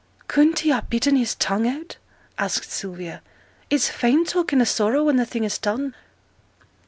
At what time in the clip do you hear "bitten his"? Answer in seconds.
0.89-1.35